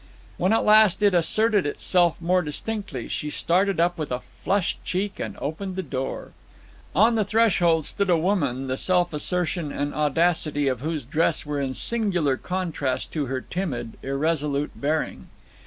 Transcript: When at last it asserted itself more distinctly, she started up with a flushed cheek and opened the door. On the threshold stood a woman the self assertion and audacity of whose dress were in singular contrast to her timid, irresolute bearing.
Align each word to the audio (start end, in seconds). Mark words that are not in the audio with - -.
When 0.37 0.51
at 0.51 0.65
last 0.65 1.03
it 1.03 1.13
asserted 1.13 1.67
itself 1.67 2.19
more 2.19 2.41
distinctly, 2.41 3.07
she 3.07 3.29
started 3.29 3.79
up 3.79 3.99
with 3.99 4.11
a 4.11 4.19
flushed 4.19 4.83
cheek 4.83 5.19
and 5.19 5.37
opened 5.37 5.75
the 5.75 5.83
door. 5.83 6.31
On 6.95 7.13
the 7.13 7.23
threshold 7.23 7.85
stood 7.85 8.09
a 8.09 8.17
woman 8.17 8.65
the 8.65 8.77
self 8.77 9.13
assertion 9.13 9.71
and 9.71 9.93
audacity 9.93 10.67
of 10.67 10.81
whose 10.81 11.05
dress 11.05 11.45
were 11.45 11.61
in 11.61 11.75
singular 11.75 12.35
contrast 12.35 13.13
to 13.13 13.27
her 13.27 13.41
timid, 13.41 13.95
irresolute 14.01 14.71
bearing. 14.73 15.27